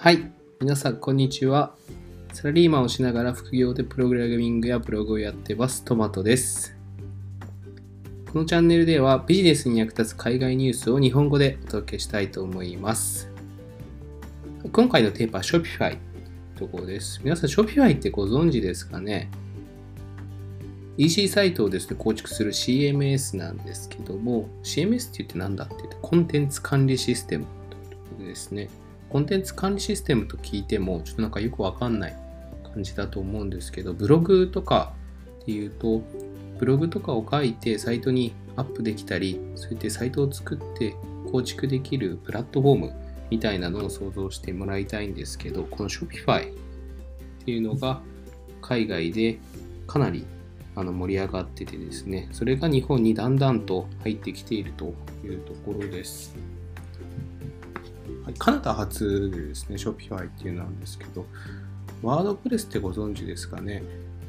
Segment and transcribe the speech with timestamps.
[0.00, 0.30] はい。
[0.60, 1.74] 皆さん、こんにちは。
[2.32, 5.84] サラリーマンをしながら副業でプログラミングやブログをやってます。
[5.84, 6.76] トマトです。
[8.32, 13.28] このチャンネルではビジネスに役立つ海外ニュースを日本語でお届けしたいと思います。
[14.70, 15.98] 今回のテーマは Shopify
[16.56, 17.20] ところです。
[17.24, 19.28] 皆さん、Shopify ってご存知ですかね
[20.96, 28.68] ？EC サイトをですね、構築する CMS なんですけども、CMS って言って何だって言って、コンテンツ管理システムというところですね。
[29.10, 32.16] コンテンツ管理システムと聞いても、ちょっとなんかよくわかんない
[32.74, 34.92] 感じだと思うんですけど、ブログとか
[35.42, 36.02] っていうと、
[36.58, 40.94] ブログとかを書いてサイトにアップできたり、そうやってサイトを作って
[41.30, 42.92] 構築できるプラットフォーム
[43.30, 46.54] みたいなのを想像してもらいたいんですけど、この Shopify っ
[47.44, 48.00] ていうのが
[48.60, 49.38] 海外で
[49.86, 50.26] かなり
[50.74, 54.94] あの盛り上がっててですね、それが日本にだんだんと入ってきていると
[55.24, 56.36] いうところです。
[58.36, 61.24] カナダ発でですね、Shopify っていうのなんですけど、
[62.02, 63.82] ワードプレスってご存知ですかね？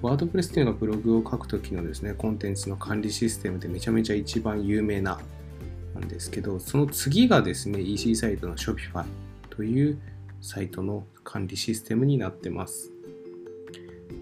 [0.00, 5.20] ワードプレスっていうのがブログを書くときのですね、コンテンツの管理システムでめちゃめちゃ一番有名な
[5.94, 9.04] なんですけど、その次がですね、EC サイトの Shopify
[9.50, 9.98] という
[10.40, 12.90] サイトの管理システムになってます。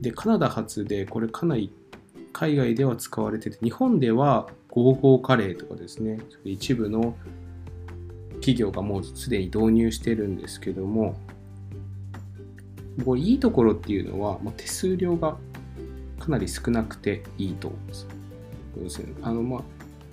[0.00, 1.72] で、カナダ発でこれかなり
[2.32, 7.16] 海外では使われてて、日本ではゴーゴーカレーとかですね、一部の
[8.42, 11.14] 企業がもうすでに導入してるんですけども、
[13.04, 15.36] これいいところっていうのは、ま、手数料が
[16.18, 18.06] かなり少なくていいと思います。
[18.82, 19.62] 要するに、あの、まあ、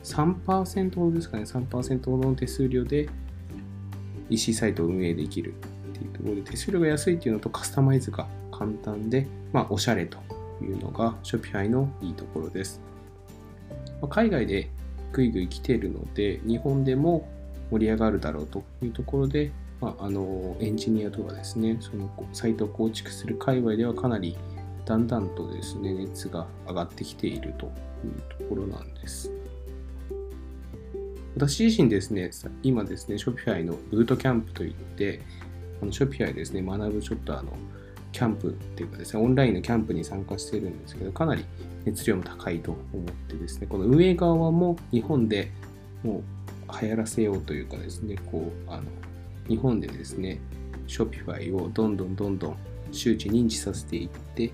[0.04, 3.10] 3%ほどですかね、3%ほどの手数料で
[4.30, 5.54] EC サイトを運営できるっ
[5.94, 10.20] ていうところで、手数料が安いっていうのとカスタマイズが簡単で、まあ、おしゃれと
[10.62, 12.80] いうのが Shopify のいいところです。
[14.02, 14.70] ま、海外で
[15.12, 17.28] ぐいぐい来てるので、日本でも
[17.72, 24.36] 盛り上がるだろうというところで、まあ、あのエンジニアとかですね、そのサイトを構築する界隈ではかなり
[24.86, 27.72] だんだんとですね、熱が上がってきているという
[28.38, 29.32] ところなんです。
[31.36, 32.32] 私自身ですね、
[32.64, 35.22] 今ですね、Shopify のブートキャンプといって、
[35.82, 37.54] あの Shopify ですね、学ぶちょっとあの、
[38.12, 41.46] キャンプっていうかですね、オンラインのキャンプに参加しているんですけど、かなり
[41.86, 45.52] 熱量も高いと思ってですね、この運営側も日本で
[46.04, 46.24] もう
[46.82, 48.84] 流行らせようというかですね、こう、あの、
[49.48, 50.40] 日本でですね、
[50.88, 52.58] Shopify をどんどんどんどん
[52.92, 54.52] 周知認知させていって、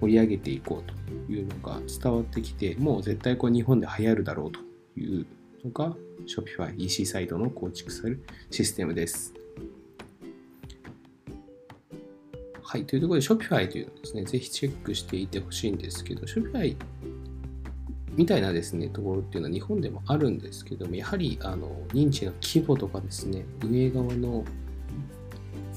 [0.00, 4.60] 盛り上げていこうというのが伝わってきて、もう絶対こう日本で流行るだろうと
[4.98, 5.26] いう
[5.64, 5.94] のが
[6.26, 9.34] Shopify EC サイトの構築するシステムです。
[12.62, 16.76] はい、というところで Shopify というのをですね、ぜひチェックしていてほしいんですけど、Shopify
[18.16, 24.44] みたいなですね、ところっていうのは日本でもあるんですけども、やはりあの認知の規模とかですね、運営側の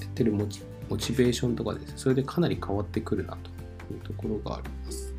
[0.02, 0.62] やってるモチ
[1.14, 5.13] ベーションとかですね、それでかなり変わってくるなというところがあります。